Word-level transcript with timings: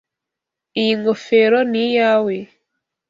Iyi 0.79 0.93
ngofero 0.99 1.59
ni 1.71 1.81
iyawe. 1.85 2.35